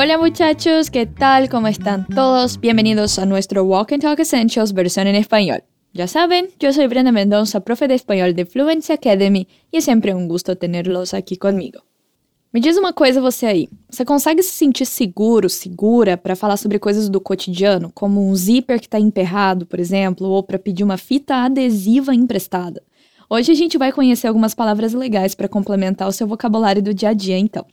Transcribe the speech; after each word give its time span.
Hola 0.00 0.16
muchachos, 0.16 0.92
¿qué 0.92 1.06
tal? 1.06 1.48
¿Cómo 1.48 1.66
están 1.66 2.06
todos? 2.06 2.60
Bienvenidos 2.60 3.18
a 3.18 3.26
nuestro 3.26 3.64
Walk 3.64 3.92
and 3.92 4.00
Talk 4.00 4.20
Essentials 4.20 4.72
versión 4.72 5.08
en 5.08 5.16
español. 5.16 5.64
Ya 5.92 6.06
saben, 6.06 6.50
yo 6.60 6.72
soy 6.72 6.86
Brenda 6.86 7.10
Mendoza, 7.10 7.58
profe 7.58 7.88
de 7.88 7.96
español 7.96 8.32
de 8.36 8.46
Fluency 8.46 8.92
Academy, 8.92 9.48
e 9.72 9.78
é 9.78 9.80
sempre 9.80 10.14
um 10.14 10.28
gosto 10.28 10.54
tê-los 10.54 11.14
aqui 11.14 11.36
comigo. 11.36 11.80
Me 12.52 12.60
diz 12.60 12.76
uma 12.76 12.92
coisa 12.92 13.20
você 13.20 13.46
aí, 13.46 13.68
você 13.90 14.04
consegue 14.04 14.40
se 14.40 14.52
sentir 14.52 14.86
seguro, 14.86 15.48
segura 15.48 16.16
para 16.16 16.36
falar 16.36 16.58
sobre 16.58 16.78
coisas 16.78 17.08
do 17.08 17.20
cotidiano, 17.20 17.90
como 17.92 18.24
um 18.24 18.32
zíper 18.36 18.78
que 18.78 18.86
está 18.86 19.00
emperrado, 19.00 19.66
por 19.66 19.80
exemplo, 19.80 20.28
ou 20.28 20.44
para 20.44 20.60
pedir 20.60 20.84
uma 20.84 20.96
fita 20.96 21.34
adesiva 21.38 22.14
emprestada? 22.14 22.84
Hoje 23.28 23.50
a 23.50 23.54
gente 23.56 23.76
vai 23.76 23.90
conhecer 23.90 24.28
algumas 24.28 24.54
palavras 24.54 24.94
legais 24.94 25.34
para 25.34 25.48
complementar 25.48 26.06
o 26.06 26.12
seu 26.12 26.28
vocabulário 26.28 26.80
do 26.80 26.94
dia 26.94 27.08
a 27.08 27.12
dia, 27.12 27.36
então. 27.36 27.66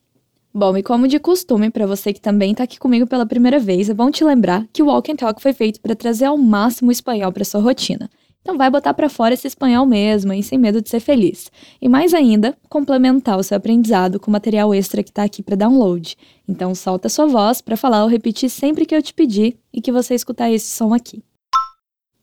Bom, 0.58 0.78
e 0.78 0.82
como 0.82 1.06
de 1.06 1.20
costume, 1.20 1.70
para 1.70 1.86
você 1.86 2.14
que 2.14 2.22
também 2.22 2.52
está 2.54 2.64
aqui 2.64 2.80
comigo 2.80 3.06
pela 3.06 3.26
primeira 3.26 3.60
vez, 3.60 3.90
é 3.90 3.94
bom 3.94 4.10
te 4.10 4.24
lembrar 4.24 4.66
que 4.72 4.82
o 4.82 4.86
Walk 4.86 5.12
and 5.12 5.18
Talk 5.18 5.42
foi 5.42 5.52
feito 5.52 5.82
para 5.82 5.94
trazer 5.94 6.24
ao 6.24 6.38
máximo 6.38 6.88
o 6.88 6.92
espanhol 6.94 7.30
para 7.30 7.44
sua 7.44 7.60
rotina. 7.60 8.10
Então 8.42 8.58
vai 8.58 8.70
botar 8.70 8.94
para 8.94 9.10
fora 9.10 9.34
esse 9.34 9.48
espanhol 9.48 9.86
mesmo, 9.86 10.32
e 10.32 10.42
sem 10.42 10.58
medo 10.58 10.82
de 10.82 10.90
ser 10.90 11.02
feliz. 11.02 11.52
E 11.82 11.90
mais 11.90 12.14
ainda, 12.14 12.58
complementar 12.70 13.38
o 13.38 13.44
seu 13.44 13.58
aprendizado 13.58 14.18
com 14.18 14.32
material 14.32 14.74
extra 14.74 15.04
que 15.04 15.10
está 15.10 15.24
aqui 15.24 15.44
para 15.44 15.58
download. 15.58 16.16
Então 16.48 16.74
solta 16.74 17.10
sua 17.10 17.26
voz 17.26 17.60
para 17.60 17.76
falar 17.76 18.04
ou 18.04 18.10
repetir 18.10 18.50
sempre 18.50 18.86
que 18.86 18.96
eu 18.96 19.04
te 19.04 19.14
pedir 19.14 19.58
e 19.74 19.82
que 19.82 19.92
você 19.92 20.16
escutar 20.16 20.50
esse 20.50 20.74
som 20.74 20.94
aqui. 20.94 21.22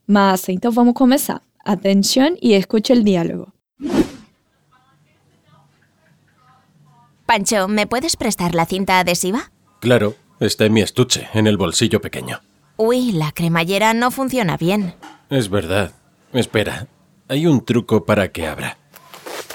Massa, 0.07 0.51
então 0.51 0.71
vamos 0.71 0.95
começar. 0.95 1.39
Atención 1.63 2.35
y 2.41 2.53
escucha 2.53 2.93
el 2.93 3.03
diálogo. 3.03 3.53
Pancho, 7.25 7.67
¿me 7.67 7.87
puedes 7.87 8.15
prestar 8.17 8.53
la 8.53 8.65
cinta 8.65 8.99
adhesiva? 8.99 9.51
Claro, 9.79 10.15
está 10.39 10.65
en 10.65 10.73
mi 10.73 10.81
estuche, 10.81 11.29
en 11.33 11.47
el 11.47 11.57
bolsillo 11.57 12.01
pequeño. 12.01 12.41
Uy, 12.77 13.11
la 13.11 13.31
cremallera 13.31 13.93
no 13.93 14.11
funciona 14.11 14.57
bien. 14.57 14.95
Es 15.29 15.49
verdad. 15.49 15.93
Espera, 16.33 16.87
hay 17.27 17.45
un 17.47 17.63
truco 17.63 18.05
para 18.05 18.31
que 18.31 18.47
abra. 18.47 18.77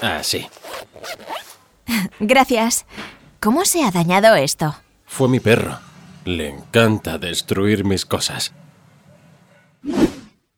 Ah, 0.01 0.21
sí. 0.23 0.47
Gracias. 2.19 2.85
¿Cómo 3.39 3.65
se 3.65 3.83
ha 3.83 3.91
dañado 3.91 4.35
esto? 4.35 4.75
Fue 5.05 5.27
mi 5.27 5.39
perro. 5.39 5.77
Le 6.25 6.49
encanta 6.49 7.17
destruir 7.17 7.85
mis 7.85 8.05
cosas. 8.05 8.53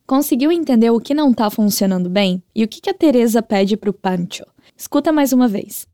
Conseguiu 0.06 0.52
entender 0.52 0.90
o 0.90 1.00
que 1.00 1.14
não 1.14 1.32
está 1.32 1.50
funcionando 1.50 2.10
bem 2.10 2.44
e 2.54 2.64
o 2.64 2.68
que 2.68 2.90
a 2.90 2.94
Teresa 2.94 3.42
pede 3.42 3.78
para 3.78 3.90
o 3.90 3.94
Pancho? 3.94 4.46
Escuta 4.76 5.12
mais 5.12 5.32
uma 5.32 5.48
vez. 5.48 5.88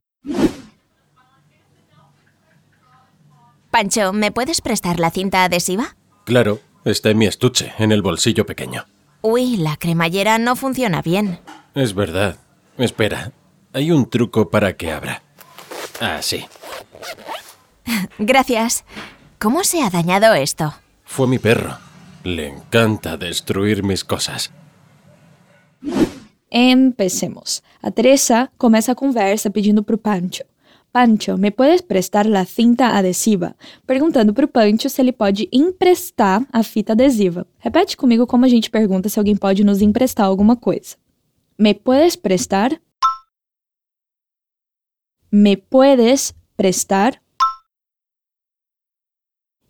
Pancho, 3.78 4.12
¿me 4.12 4.32
puedes 4.32 4.62
prestar 4.62 5.00
la 5.00 5.12
cinta 5.12 5.44
adhesiva? 5.44 5.96
Claro, 6.26 6.62
está 6.84 7.12
en 7.12 7.20
mi 7.20 7.28
estuche, 7.28 7.74
en 7.78 7.92
el 7.92 8.02
bolsillo 8.02 8.44
pequeño. 8.44 8.88
Uy, 9.22 9.56
la 9.56 9.78
cremallera 9.78 10.40
no 10.40 10.56
funciona 10.56 11.04
bien. 11.04 11.38
Es 11.76 11.94
verdad. 11.94 12.38
Espera, 12.80 13.34
hay 13.74 13.92
un 13.92 14.10
truco 14.10 14.50
para 14.50 14.76
que 14.76 14.92
abra. 14.92 15.22
Ah, 16.02 16.24
sí. 16.24 16.44
Gracias. 18.18 18.84
¿Cómo 19.38 19.64
se 19.64 19.84
ha 19.84 19.92
dañado 19.92 20.34
esto? 20.34 20.74
Fue 21.06 21.28
mi 21.28 21.38
perro. 21.38 21.78
Le 22.24 22.48
encanta 22.48 23.16
destruir 23.16 23.84
mis 23.84 24.04
cosas. 24.04 24.52
Empecemos. 26.50 27.64
A 27.84 27.92
Teresa 27.92 28.52
começa 28.58 28.94
a 28.94 28.96
conversa 28.96 29.52
pedindo 29.52 29.84
para 29.84 29.98
o 29.98 30.00
Pancho. 30.00 30.46
Pancho, 30.98 31.38
¿me 31.38 31.52
puedes 31.52 31.84
prestar 31.84 32.26
la 32.26 32.44
cinta 32.44 32.98
adesiva? 32.98 33.56
Perguntando 33.86 34.34
para 34.34 34.46
o 34.46 34.48
Pancho 34.48 34.90
se 34.90 35.00
ele 35.00 35.12
pode 35.12 35.48
emprestar 35.52 36.44
a 36.52 36.64
fita 36.64 36.94
adesiva. 36.94 37.46
Repete 37.60 37.96
comigo 37.96 38.26
como 38.26 38.46
a 38.46 38.48
gente 38.48 38.68
pergunta 38.72 39.08
se 39.08 39.20
alguém 39.20 39.36
pode 39.36 39.64
nos 39.64 39.80
emprestar 39.80 40.26
alguma 40.26 40.56
coisa. 40.56 40.98
¿Me 41.56 41.76
puedes 41.76 42.16
prestar? 42.16 42.82
¿Me 45.32 45.56
puedes 45.56 46.34
prestar? 46.56 47.22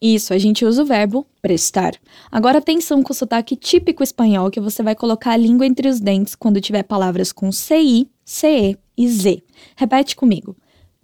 Isso, 0.01 0.33
a 0.33 0.37
gente 0.37 0.63
usa 0.63 0.81
o 0.81 0.85
verbo 0.85 1.27
prestar. 1.41 1.95
Agora 2.31 2.59
atenção 2.59 3.03
com 3.03 3.11
o 3.11 3.13
sotaque 3.13 3.57
típico 3.57 4.01
espanhol 4.01 4.49
que 4.49 4.61
você 4.61 4.81
vai 4.81 4.95
colocar 4.95 5.31
a 5.31 5.37
língua 5.37 5.65
entre 5.65 5.89
os 5.89 5.99
dentes 5.99 6.35
quando 6.35 6.61
tiver 6.61 6.83
palavras 6.83 7.33
com 7.33 7.51
CI, 7.51 8.09
CE 8.23 8.77
e 8.97 9.07
Z. 9.09 9.43
Repete 9.75 10.15
comigo 10.15 10.55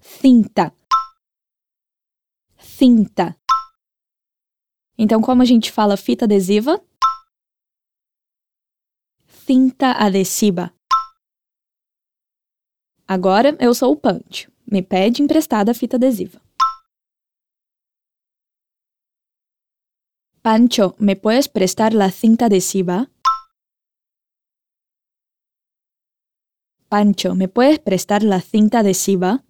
cinta. 0.03 0.75
Cinta. 2.57 3.37
Então, 4.97 5.21
como 5.21 5.41
a 5.41 5.45
gente 5.45 5.71
fala 5.71 5.97
fita 5.97 6.25
adesiva? 6.25 6.83
Cinta 9.27 9.93
adesiva. 9.93 10.73
Agora 13.07 13.57
eu 13.59 13.73
sou 13.73 13.93
o 13.93 13.97
Punch. 13.97 14.49
Me 14.69 14.81
pede 14.81 15.21
emprestada 15.21 15.71
a 15.71 15.73
fita 15.73 15.97
adesiva. 15.97 16.41
Pancho, 20.41 20.95
¿me 20.99 21.15
puedes 21.15 21.47
prestar 21.47 21.93
la 21.93 22.11
cinta 22.11 22.45
adhesiva? 22.45 23.09
Pancho, 26.89 27.33
¿me 27.33 27.47
puedes 27.47 27.79
prestar 27.79 28.23
la 28.23 28.41
cinta 28.41 28.79
adhesiva? 28.79 29.43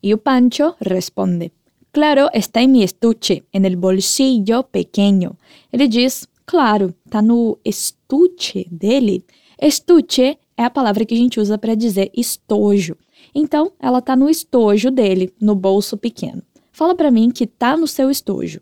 Y 0.00 0.14
Pancho 0.16 0.76
responde: 0.80 1.52
Claro, 1.92 2.28
está 2.32 2.62
en 2.62 2.72
mi 2.72 2.82
estuche, 2.82 3.44
en 3.52 3.64
el 3.64 3.76
bolsillo 3.76 4.64
pequeño. 4.64 5.36
Ele 5.72 5.88
diz: 5.88 6.28
Claro, 6.44 6.94
está 7.04 7.20
no 7.22 7.58
estuche 7.64 8.66
dele. 8.70 9.24
Estuche 9.58 10.38
é 10.56 10.64
a 10.64 10.70
palavra 10.70 11.04
que 11.04 11.14
a 11.14 11.16
gente 11.16 11.40
usa 11.40 11.58
para 11.58 11.74
dizer 11.74 12.10
estojo. 12.14 12.96
Então, 13.34 13.72
ela 13.78 13.98
está 13.98 14.16
no 14.16 14.28
estojo 14.28 14.90
dele, 14.90 15.34
no 15.40 15.54
bolso 15.54 15.96
pequeno. 15.96 16.42
Fala 16.72 16.94
para 16.94 17.10
mim 17.10 17.30
que 17.30 17.44
está 17.44 17.76
no 17.76 17.86
seu 17.86 18.10
estojo. 18.10 18.60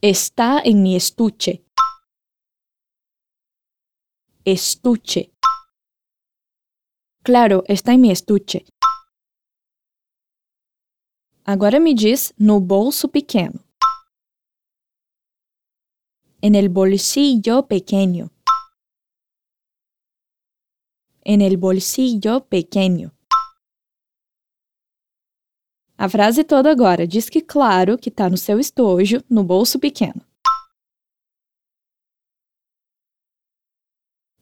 Está 0.00 0.62
em 0.64 0.76
mi 0.76 0.96
estuche. 0.96 1.62
Estuche. 4.44 5.30
Claro, 7.24 7.64
está 7.68 7.92
em 7.92 7.98
mi 7.98 8.10
estuche. 8.10 8.64
Agora 11.48 11.78
me 11.78 11.94
diz 11.94 12.34
no 12.36 12.58
bolso 12.58 13.08
pequeno. 13.08 13.60
En 16.40 16.56
el 16.56 16.68
bolsillo 16.68 17.68
pequeño. 17.68 18.32
En 21.22 21.40
el 21.42 21.56
bolsillo 21.56 22.46
pequeño. 22.46 23.14
A 25.96 26.08
frase 26.08 26.42
toda 26.42 26.72
agora 26.72 27.06
diz 27.06 27.30
que, 27.30 27.46
claro, 27.46 27.96
que 27.96 28.10
está 28.10 28.28
no 28.28 28.36
seu 28.36 28.58
estojo, 28.58 29.22
no 29.28 29.44
bolso 29.44 29.78
pequeno. 29.78 30.26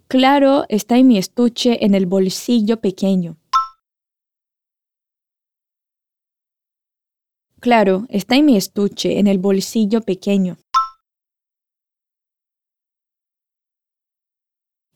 Claro, 0.09 0.65
está 0.71 0.97
en 0.97 1.09
mi 1.09 1.19
estuche 1.19 1.85
en 1.85 1.95
el 1.95 2.07
bolsillo 2.07 2.81
pequeño. 2.81 3.37
Claro, 7.65 8.05
está 8.11 8.37
en 8.37 8.45
mi 8.45 8.59
estuche, 8.59 9.19
en 9.19 9.27
el 9.27 9.39
bolsillo 9.39 10.03
pequeño. 10.03 10.59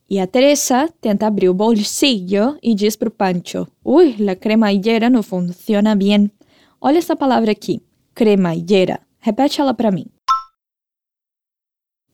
E 0.07 0.21
a 0.21 0.27
Teresa 0.27 0.89
tenta 1.01 1.29
abrir 1.29 1.49
o 1.49 1.55
bolsillo 1.55 2.59
e 2.61 2.75
diz 2.75 2.99
para 2.99 3.09
o 3.09 3.11
Pancho: 3.11 3.69
Ui, 3.83 4.17
la 4.19 4.37
cremallera 4.37 5.09
não 5.09 5.23
funciona 5.23 5.97
bem. 5.97 6.31
Olha 6.79 6.99
essa 6.99 7.17
palavra 7.17 7.53
aqui, 7.53 7.81
cremallera. 8.15 9.01
Repete 9.19 9.63
ela 9.63 9.73
para 9.73 9.91
mim. 9.91 10.05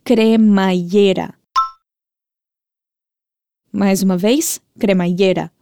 Cremallera. 0.04 1.34
Mais 3.72 4.04
uma 4.04 4.16
vez, 4.16 4.60
cremallera. 4.78 5.53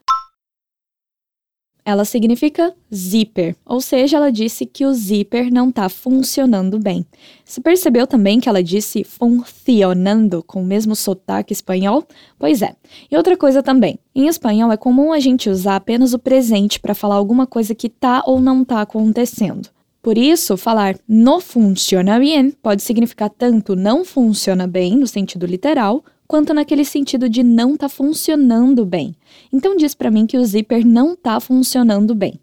Ela 1.84 2.04
significa 2.04 2.72
zíper, 2.94 3.56
ou 3.66 3.80
seja, 3.80 4.16
ela 4.16 4.30
disse 4.30 4.64
que 4.64 4.86
o 4.86 4.94
zíper 4.94 5.52
não 5.52 5.68
está 5.68 5.88
funcionando 5.88 6.78
bem. 6.78 7.04
Você 7.44 7.60
percebeu 7.60 8.06
também 8.06 8.38
que 8.38 8.48
ela 8.48 8.62
disse 8.62 9.02
funcionando 9.02 10.44
com 10.44 10.62
o 10.62 10.64
mesmo 10.64 10.94
sotaque 10.94 11.52
espanhol? 11.52 12.06
Pois 12.38 12.62
é. 12.62 12.76
E 13.10 13.16
outra 13.16 13.36
coisa 13.36 13.64
também, 13.64 13.98
em 14.14 14.28
espanhol 14.28 14.70
é 14.70 14.76
comum 14.76 15.12
a 15.12 15.18
gente 15.18 15.50
usar 15.50 15.74
apenas 15.74 16.14
o 16.14 16.20
presente 16.20 16.78
para 16.78 16.94
falar 16.94 17.16
alguma 17.16 17.48
coisa 17.48 17.74
que 17.74 17.88
está 17.88 18.22
ou 18.26 18.40
não 18.40 18.62
está 18.62 18.80
acontecendo. 18.80 19.68
Por 20.00 20.18
isso, 20.18 20.56
falar 20.56 20.96
no 21.08 21.40
funciona 21.40 22.18
bien 22.18 22.50
pode 22.50 22.82
significar 22.82 23.30
tanto 23.30 23.76
não 23.76 24.04
funciona 24.04 24.66
bem, 24.66 24.96
no 24.96 25.06
sentido 25.06 25.46
literal, 25.46 26.04
quanto 26.32 26.54
naquele 26.54 26.82
sentido 26.82 27.28
de 27.28 27.42
não 27.42 27.76
tá 27.76 27.90
funcionando 27.90 28.86
bem. 28.86 29.14
Então 29.52 29.76
diz 29.76 29.94
para 29.94 30.10
mim 30.10 30.26
que 30.26 30.38
o 30.38 30.44
zíper 30.46 30.82
não 30.82 31.14
tá 31.14 31.38
funcionando 31.38 32.14
bem. 32.14 32.40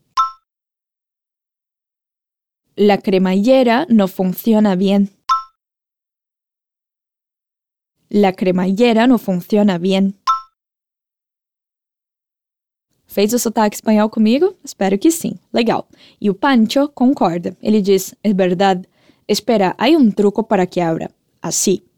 La 2.78 3.00
cremallera 3.00 3.88
no 3.90 4.08
funciona 4.08 4.76
bien. 4.76 5.10
La 8.12 8.32
cremallera 8.32 9.08
no 9.08 9.18
funciona 9.18 9.80
bien. 9.80 10.14
Fez 13.08 13.34
o 13.34 13.40
sotaque 13.40 13.76
espanhol 13.76 14.12
comigo? 14.12 14.56
Espero 14.64 15.00
que 15.00 15.10
sim. 15.10 15.34
Legal. 15.52 15.88
E 16.22 16.30
o 16.30 16.36
Pancho 16.36 16.90
concorda. 16.90 17.58
Ele 17.60 17.82
diz: 17.82 18.14
É 18.22 18.36
verdade. 18.36 18.88
Espera, 19.28 19.74
há 19.80 19.88
um 19.88 20.12
truco 20.12 20.44
para 20.44 20.68
que 20.68 20.80
abra. 20.80 21.10
Assim. 21.42 21.89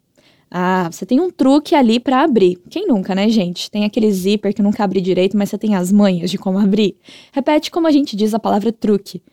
Ah, 0.54 0.92
você 0.92 1.06
tem 1.06 1.22
um 1.22 1.32
truque 1.32 1.74
ali 1.74 1.98
para 1.98 2.24
abrir. 2.24 2.58
Quem 2.70 2.86
nunca, 2.86 3.16
né, 3.16 3.30
gente? 3.30 3.72
Tem 3.72 3.86
aquele 3.86 4.12
zíper 4.12 4.54
que 4.54 4.62
nunca 4.62 4.84
abre 4.84 5.00
direito, 5.00 5.38
mas 5.38 5.50
você 5.50 5.58
tem 5.58 5.76
as 5.76 5.94
manhas 5.94 6.30
de 6.30 6.38
como 6.38 6.60
abrir. 6.60 6.98
Repete 7.32 7.72
como 7.72 7.88
a 7.88 7.92
gente 7.92 8.18
diz 8.18 8.34
a 8.34 8.40
palavra 8.40 8.74
truque. 8.74 9.24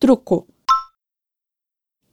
Truco. 0.00 0.48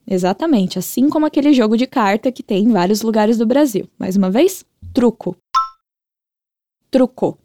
Exatamente, 0.06 0.78
assim 0.78 1.10
como 1.10 1.26
aquele 1.26 1.54
jogo 1.54 1.76
de 1.76 1.88
carta 1.88 2.32
que 2.32 2.44
tem 2.44 2.66
em 2.66 2.72
vários 2.72 3.02
lugares 3.02 3.40
do 3.40 3.48
Brasil. 3.48 3.90
Mais 3.98 4.16
uma 4.16 4.30
vez, 4.30 4.64
truco. 4.94 5.36
Truco. 6.92 7.40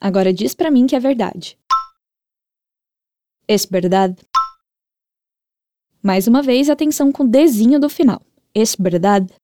Agora 0.00 0.32
diz 0.32 0.54
para 0.54 0.70
mim 0.70 0.86
que 0.86 0.94
é 0.94 1.00
verdade. 1.00 1.58
Es 3.48 3.66
verdade. 3.66 4.16
Mais 6.00 6.28
uma 6.28 6.42
vez, 6.42 6.70
atenção 6.70 7.10
com 7.10 7.24
o 7.24 7.28
desenho 7.28 7.80
do 7.80 7.88
final. 7.88 8.22
Es 8.54 8.76
verdade. 8.78 9.34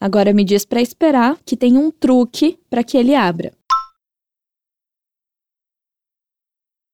Agora 0.00 0.32
me 0.32 0.44
diz 0.44 0.64
para 0.64 0.80
esperar 0.80 1.38
que 1.44 1.56
tem 1.56 1.76
um 1.76 1.90
truque 1.90 2.58
para 2.70 2.84
que 2.84 2.96
ele 2.96 3.14
abra. 3.14 3.52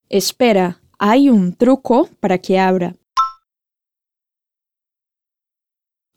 Espera, 0.09 0.81
há 0.99 1.17
um 1.17 1.51
truco 1.51 2.09
para 2.17 2.39
que 2.39 2.56
abra. 2.56 2.97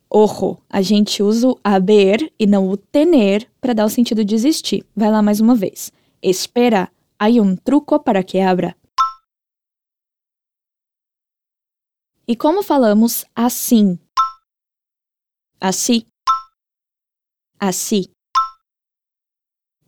Ojo, 0.09 0.61
a 0.69 0.81
gente 0.81 1.21
usa 1.21 1.49
o 1.49 1.59
haber 1.61 2.33
e 2.39 2.47
não 2.47 2.69
o 2.69 2.77
tener 2.77 3.51
para 3.59 3.73
dar 3.73 3.85
o 3.85 3.89
sentido 3.89 4.23
de 4.23 4.35
existir. 4.35 4.85
Vai 4.95 5.11
lá 5.11 5.21
mais 5.21 5.41
uma 5.41 5.53
vez. 5.53 5.91
Espera, 6.21 6.89
há 7.19 7.27
um 7.27 7.55
truco 7.55 7.99
para 7.99 8.23
que 8.23 8.39
abra. 8.39 8.75
E 12.25 12.35
como 12.35 12.63
falamos 12.63 13.25
assim? 13.35 13.99
Assim. 15.59 16.05
Assim. 17.59 18.05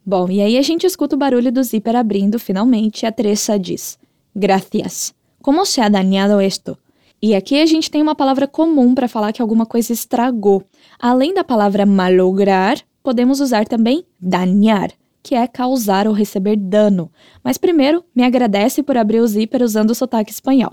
Bom, 0.05 0.29
e 0.29 0.41
aí 0.41 0.57
a 0.57 0.61
gente 0.61 0.87
escuta 0.87 1.15
o 1.15 1.19
barulho 1.19 1.51
do 1.51 1.63
zíper 1.63 1.95
abrindo 1.95 2.39
finalmente 2.39 3.03
e 3.03 3.05
a 3.05 3.11
Teresa 3.11 3.59
diz: 3.59 3.99
Gracias. 4.35 5.13
Como 5.41 5.65
se 5.65 5.79
ha 5.81 5.87
dañado 5.87 6.41
esto? 6.41 6.77
E 7.21 7.35
aqui 7.35 7.61
a 7.61 7.65
gente 7.65 7.91
tem 7.91 8.01
uma 8.01 8.15
palavra 8.15 8.47
comum 8.47 8.95
para 8.95 9.07
falar 9.07 9.33
que 9.33 9.41
alguma 9.41 9.65
coisa 9.65 9.93
estragou. 9.93 10.63
Além 10.97 11.33
da 11.33 11.43
palavra 11.43 11.85
malograr, 11.85 12.77
podemos 13.03 13.39
usar 13.39 13.67
também 13.67 14.05
dañar, 14.19 14.91
que 15.21 15.35
é 15.35 15.45
causar 15.47 16.07
ou 16.07 16.13
receber 16.13 16.55
dano. 16.55 17.11
Mas 17.43 17.57
primeiro, 17.57 18.03
me 18.15 18.23
agradece 18.23 18.81
por 18.81 18.97
abrir 18.97 19.19
o 19.19 19.27
zíper 19.27 19.61
usando 19.61 19.91
o 19.91 19.95
sotaque 19.95 20.31
espanhol. 20.31 20.71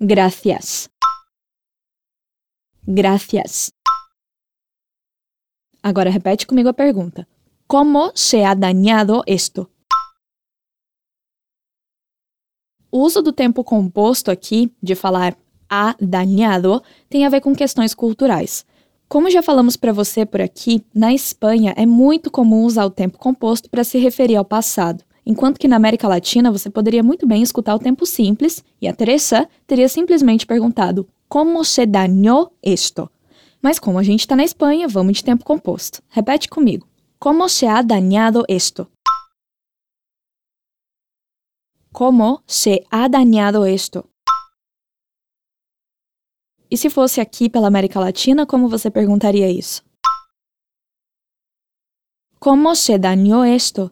Gracias. 0.00 0.88
Gracias. 2.86 3.70
Agora 5.82 6.10
repete 6.10 6.46
comigo 6.46 6.68
a 6.68 6.74
pergunta. 6.74 7.26
Como 7.66 8.12
se 8.14 8.44
ha 8.44 8.54
dañado 8.54 9.22
esto? 9.26 9.68
O 12.90 12.98
uso 12.98 13.22
do 13.22 13.32
tempo 13.32 13.62
composto 13.62 14.30
aqui, 14.30 14.72
de 14.82 14.94
falar 14.94 15.36
ha 15.68 15.94
dañado, 16.00 16.82
tem 17.08 17.24
a 17.24 17.28
ver 17.28 17.40
com 17.40 17.54
questões 17.54 17.94
culturais. 17.94 18.66
Como 19.08 19.30
já 19.30 19.42
falamos 19.42 19.76
para 19.76 19.92
você 19.92 20.26
por 20.26 20.40
aqui, 20.40 20.84
na 20.92 21.14
Espanha 21.14 21.72
é 21.76 21.86
muito 21.86 22.30
comum 22.30 22.64
usar 22.64 22.84
o 22.84 22.90
tempo 22.90 23.18
composto 23.18 23.70
para 23.70 23.84
se 23.84 23.98
referir 23.98 24.36
ao 24.36 24.44
passado, 24.44 25.04
enquanto 25.24 25.58
que 25.58 25.68
na 25.68 25.76
América 25.76 26.08
Latina 26.08 26.50
você 26.50 26.68
poderia 26.68 27.02
muito 27.02 27.26
bem 27.26 27.42
escutar 27.42 27.74
o 27.76 27.78
tempo 27.78 28.04
simples 28.04 28.64
e 28.80 28.88
a 28.88 28.92
Teresa 28.92 29.48
teria 29.66 29.88
simplesmente 29.88 30.46
perguntado 30.46 31.08
como 31.28 31.64
se 31.64 31.86
dañó 31.86 32.48
esto? 32.60 33.08
Mas 33.62 33.78
como 33.78 33.98
a 33.98 34.02
gente 34.02 34.20
está 34.20 34.34
na 34.34 34.44
Espanha, 34.44 34.88
vamos 34.88 35.18
de 35.18 35.24
tempo 35.24 35.44
composto. 35.44 36.02
Repete 36.08 36.48
comigo. 36.48 36.88
Como 37.18 37.48
se 37.48 37.66
ha 37.66 37.82
dañado 37.82 38.44
esto? 38.48 38.90
¿Cómo 41.92 42.42
se 42.46 42.86
ha 42.90 43.08
dañado 43.08 43.66
esto? 43.66 44.08
E 46.70 46.76
se 46.76 46.88
fosse 46.88 47.20
aqui 47.20 47.50
pela 47.50 47.66
América 47.66 47.98
Latina, 47.98 48.46
como 48.46 48.68
você 48.68 48.90
perguntaria 48.90 49.50
isso? 49.50 49.82
Como 52.38 52.74
se 52.74 52.96
dañó 52.96 53.44
esto? 53.44 53.90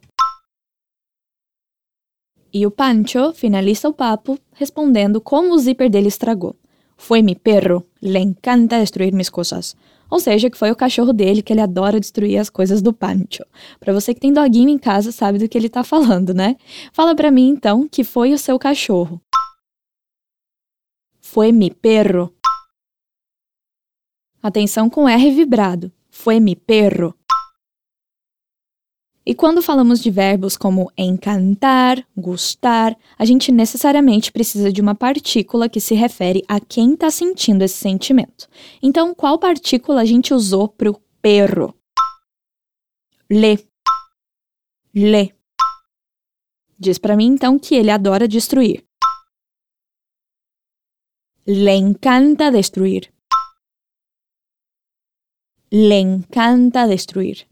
E 2.50 2.64
o 2.64 2.70
Pancho 2.70 3.34
finaliza 3.34 3.88
o 3.88 3.92
papo 3.92 4.38
respondendo 4.52 5.20
como 5.20 5.54
o 5.54 5.58
zíper 5.58 5.90
dele 5.90 6.08
estragou. 6.08 6.56
Foi 6.98 7.22
mi 7.22 7.34
perro, 7.36 7.86
le 8.02 8.18
encanta 8.18 8.80
destruir 8.80 9.14
mis 9.14 9.30
coisas. 9.30 9.76
Ou 10.10 10.18
seja, 10.18 10.50
que 10.50 10.58
foi 10.58 10.70
o 10.70 10.76
cachorro 10.76 11.12
dele 11.12 11.42
que 11.42 11.52
ele 11.52 11.60
adora 11.60 12.00
destruir 12.00 12.38
as 12.38 12.50
coisas 12.50 12.82
do 12.82 12.92
Pancho. 12.92 13.44
Para 13.78 13.92
você 13.92 14.12
que 14.12 14.20
tem 14.20 14.32
doguinho 14.32 14.68
em 14.68 14.78
casa, 14.78 15.12
sabe 15.12 15.38
do 15.38 15.48
que 15.48 15.56
ele 15.56 15.68
tá 15.68 15.84
falando, 15.84 16.34
né? 16.34 16.56
Fala 16.92 17.14
para 17.14 17.30
mim 17.30 17.48
então 17.50 17.88
que 17.88 18.02
foi 18.02 18.32
o 18.32 18.38
seu 18.38 18.58
cachorro. 18.58 19.20
Foi 21.20 21.52
mi 21.52 21.70
perro. 21.70 22.34
Atenção 24.42 24.88
com 24.90 25.08
R 25.08 25.30
vibrado. 25.30 25.92
Foi 26.10 26.40
mi 26.40 26.56
perro. 26.56 27.14
E 29.28 29.34
quando 29.34 29.60
falamos 29.60 30.00
de 30.00 30.10
verbos 30.10 30.56
como 30.56 30.90
encantar, 30.96 32.02
gostar, 32.16 32.96
a 33.18 33.26
gente 33.26 33.52
necessariamente 33.52 34.32
precisa 34.32 34.72
de 34.72 34.80
uma 34.80 34.94
partícula 34.94 35.68
que 35.68 35.82
se 35.82 35.94
refere 35.94 36.42
a 36.48 36.58
quem 36.58 36.94
está 36.94 37.10
sentindo 37.10 37.62
esse 37.62 37.74
sentimento. 37.74 38.48
Então, 38.82 39.14
qual 39.14 39.38
partícula 39.38 40.00
a 40.00 40.04
gente 40.06 40.32
usou 40.32 40.66
para 40.66 40.90
o 40.90 40.98
perro? 41.20 41.74
Le. 43.30 43.58
Le. 44.94 45.34
Diz 46.78 46.96
para 46.96 47.14
mim 47.14 47.26
então 47.26 47.58
que 47.58 47.74
ele 47.74 47.90
adora 47.90 48.26
destruir. 48.26 48.82
Le 51.46 51.74
encanta 51.74 52.50
destruir. 52.50 53.12
Le 55.70 56.00
encanta 56.00 56.86
destruir. 56.88 57.46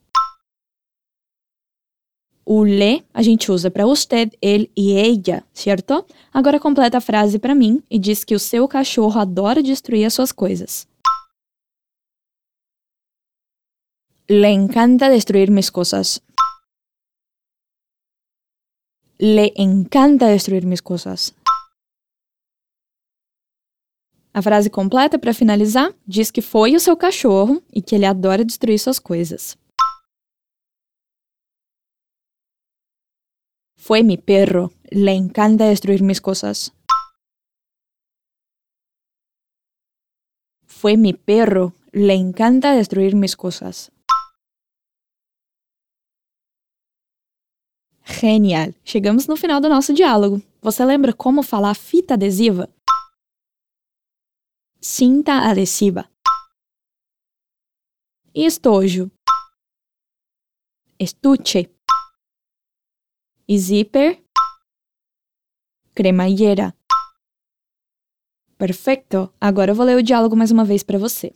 O 2.49 2.63
le 2.63 3.05
a 3.13 3.23
gente 3.23 3.51
usa 3.51 3.73
para 3.73 3.89
usted, 3.89 4.31
ele 4.41 4.71
e 4.77 4.93
ella, 4.93 5.43
certo? 5.53 6.07
Agora 6.33 6.61
completa 6.61 6.99
a 6.99 7.01
frase 7.01 7.41
para 7.41 7.57
mim 7.57 7.83
e 7.91 7.99
diz 7.99 8.23
que 8.23 8.37
o 8.37 8.39
seu 8.39 8.69
cachorro 8.69 9.19
adora 9.19 9.61
destruir 9.61 10.07
as 10.07 10.15
suas 10.15 10.31
coisas. 10.31 10.87
Le 14.29 14.49
encanta 14.49 15.09
destruir 15.09 15.51
mis 15.51 15.69
cosas. 15.71 16.21
Le 19.19 19.53
encanta 19.57 20.29
destruir 20.29 20.65
mis 20.65 20.81
cosas. 20.81 21.35
A 24.33 24.41
frase 24.41 24.71
completa 24.71 25.19
para 25.19 25.35
finalizar 25.35 25.93
diz 26.07 26.31
que 26.31 26.43
foi 26.43 26.77
o 26.77 26.81
seu 26.81 26.97
cachorro 26.97 27.61
e 27.73 27.83
que 27.83 27.97
ele 27.97 28.05
adora 28.05 28.45
destruir 28.45 28.79
suas 28.79 29.01
coisas. 29.01 29.57
Fue 33.87 34.03
mi 34.03 34.17
perro. 34.17 34.73
Le 34.91 35.13
encanta 35.13 35.67
destruir 35.67 36.03
mis 36.03 36.21
cosas. 36.21 36.73
Fue 40.67 40.97
mi 40.97 41.13
perro. 41.13 41.73
Le 41.93 42.15
encanta 42.15 42.73
destruir 42.73 43.15
mis 43.15 43.37
cosas. 43.37 43.93
Genial! 48.03 48.75
Chegamos 48.83 49.29
no 49.29 49.37
final 49.37 49.61
do 49.61 49.69
nosso 49.69 49.93
diálogo. 49.95 50.43
Você 50.63 50.85
lembra 50.85 51.13
como 51.13 51.45
falar 51.45 51.77
fita 51.77 52.15
adesiva? 52.15 52.69
Cinta 54.81 55.49
adesiva. 55.49 56.11
Estojo? 58.35 59.13
Estuche 60.99 61.76
e 63.49 63.59
zíper, 63.59 64.23
cremallera. 65.95 66.75
Perfeito! 68.59 69.33
Agora 69.41 69.71
eu 69.71 69.75
vou 69.75 69.87
ler 69.87 69.97
o 69.97 70.03
diálogo 70.03 70.35
mais 70.35 70.51
uma 70.51 70.65
vez 70.65 70.83
para 70.83 70.99
você. 70.99 71.33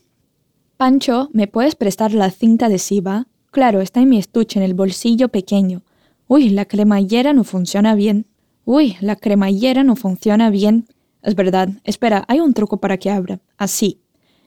Pancho, 0.77 1.29
¿me 1.33 1.47
puedes 1.47 1.75
prestar 1.75 2.13
la 2.13 2.31
cinta 2.31 2.67
adhesiva? 2.67 3.27
Claro, 3.51 3.81
está 3.81 4.01
en 4.01 4.09
mi 4.09 4.19
estuche 4.19 4.59
en 4.59 4.65
el 4.65 4.75
bolsillo 4.75 5.29
pequeño. 5.29 5.83
Uy, 6.27 6.49
la 6.49 6.65
cremallera 6.65 7.33
no 7.33 7.45
funciona 7.45 7.95
bien. 7.95 8.27
Uy, 8.65 8.97
la 9.01 9.17
cremallera 9.17 9.85
no 9.85 9.97
funciona 9.97 10.49
bien. 10.51 10.87
Es 11.23 11.35
verdad. 11.35 11.69
Espera, 11.85 12.25
hay 12.29 12.41
un 12.41 12.55
truco 12.55 12.79
para 12.79 12.97
que 12.97 13.11
abra. 13.11 13.41
Así. 13.59 14.01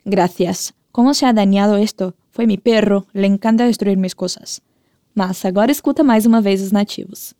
Gracias. 0.06 0.74
¿Cómo 0.92 1.14
se 1.14 1.26
ha 1.26 1.34
dañado 1.34 1.78
esto? 1.78 2.16
Foi 2.32 2.48
mi 2.48 2.58
perro. 2.58 3.06
Le 3.14 3.28
encanta 3.28 3.66
destruir 3.66 3.98
mis 3.98 4.16
cosas. 4.16 4.62
Mas 5.14 5.46
agora 5.46 5.72
escuta 5.72 6.04
mais 6.04 6.26
uma 6.26 6.42
vez 6.42 6.62
os 6.62 6.72
nativos. 6.72 7.36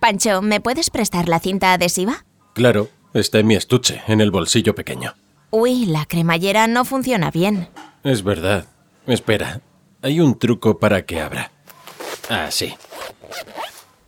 Pancho, 0.00 0.40
¿me 0.40 0.60
puedes 0.60 0.88
prestar 0.90 1.28
la 1.28 1.40
cinta 1.40 1.74
adhesiva? 1.74 2.24
Claro, 2.54 2.88
está 3.12 3.38
en 3.38 3.46
mi 3.46 3.54
estuche, 3.54 4.02
en 4.06 4.20
el 4.20 4.30
bolsillo 4.30 4.74
pequeño. 4.74 5.14
Uy, 5.50 5.84
la 5.86 6.06
cremallera 6.06 6.66
no 6.66 6.84
funciona 6.84 7.30
bien. 7.30 7.68
Es 8.02 8.22
verdad. 8.22 8.66
Espera, 9.06 9.60
hay 10.00 10.20
un 10.20 10.38
truco 10.38 10.78
para 10.78 11.04
que 11.04 11.20
abra. 11.20 11.52
Ah, 12.28 12.50
sí. 12.50 12.74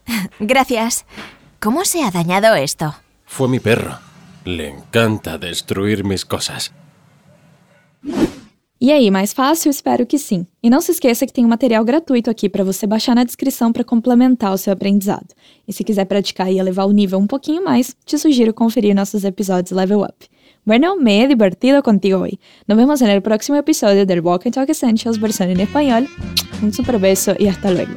Gracias. 0.39 1.05
¿Cómo 1.61 1.85
se 1.85 2.03
ha 2.03 2.11
dañado 2.11 2.55
esto? 2.55 2.95
Fue 3.27 3.49
mi 3.49 3.61
perro. 3.61 3.99
Le 4.45 4.69
encanta 4.69 5.39
destruir 5.39 6.05
mis 6.05 6.25
cosas. 6.25 6.73
E 8.85 8.91
aí, 8.91 9.13
mais 9.13 9.33
fácil? 9.33 9.71
Espero 9.71 10.05
que 10.05 10.19
sim. 10.19 10.45
E 10.61 10.69
não 10.69 10.81
se 10.81 10.91
esqueça 10.91 11.25
que 11.25 11.33
tem 11.33 11.45
um 11.45 11.49
material 11.49 11.85
gratuito 11.85 12.29
aqui 12.29 12.49
para 12.49 12.65
você 12.65 12.85
baixar 12.85 13.15
na 13.15 13.23
descrição 13.23 13.73
para 13.73 13.85
complementar 13.85 14.53
o 14.53 14.59
seu 14.59 14.73
aprendizado. 14.73 15.29
E 15.69 15.73
se 15.73 15.85
quiser 15.85 16.05
praticar 16.05 16.53
e 16.53 16.59
elevar 16.59 16.89
o 16.89 16.91
nível 16.91 17.21
um 17.21 17.27
pouquinho 17.29 17.63
mais, 17.63 17.95
te 18.05 18.19
sugiro 18.19 18.53
conferir 18.53 18.93
nossos 18.93 19.23
episódios 19.23 19.71
Level 19.71 20.01
Up. 20.01 20.27
Bueno, 20.67 20.97
me 20.97 21.23
he 21.23 21.29
divertido 21.29 21.81
contigo 21.81 22.23
hoy. 22.23 22.41
Nos 22.67 22.77
vemos 22.77 23.01
en 23.03 23.11
el 23.11 23.23
próximo 23.23 23.57
episodio 23.57 24.05
del 24.05 24.21
Walk 24.21 24.49
and 24.49 24.55
Talk 24.55 24.69
Essentials 24.69 25.21
versión 25.21 25.51
en 25.51 25.61
español. 25.61 26.09
Un 26.61 26.73
super 26.73 26.99
beso 26.99 27.37
y 27.39 27.47
hasta 27.47 27.71
luego. 27.71 27.93